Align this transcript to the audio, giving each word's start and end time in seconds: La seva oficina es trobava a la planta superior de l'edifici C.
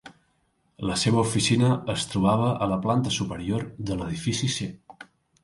La 0.91 0.95
seva 1.01 1.19
oficina 1.23 1.69
es 1.95 2.07
trobava 2.13 2.49
a 2.67 2.69
la 2.73 2.81
planta 2.87 3.13
superior 3.19 3.69
de 3.91 4.01
l'edifici 4.01 4.53
C. 4.57 4.73